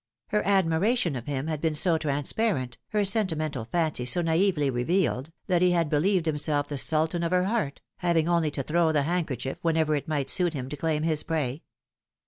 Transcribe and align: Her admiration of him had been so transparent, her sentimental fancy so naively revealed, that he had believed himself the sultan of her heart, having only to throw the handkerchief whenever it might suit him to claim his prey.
Her 0.29 0.41
admiration 0.47 1.15
of 1.15 1.27
him 1.27 1.45
had 1.45 1.61
been 1.61 1.75
so 1.75 1.99
transparent, 1.99 2.79
her 2.87 3.05
sentimental 3.05 3.65
fancy 3.65 4.03
so 4.05 4.23
naively 4.23 4.71
revealed, 4.71 5.31
that 5.45 5.61
he 5.61 5.73
had 5.73 5.91
believed 5.91 6.25
himself 6.25 6.69
the 6.69 6.77
sultan 6.79 7.21
of 7.21 7.31
her 7.31 7.43
heart, 7.43 7.81
having 7.97 8.27
only 8.27 8.49
to 8.49 8.63
throw 8.63 8.91
the 8.91 9.03
handkerchief 9.03 9.59
whenever 9.61 9.93
it 9.95 10.07
might 10.07 10.31
suit 10.31 10.55
him 10.55 10.69
to 10.69 10.75
claim 10.75 11.03
his 11.03 11.21
prey. 11.21 11.61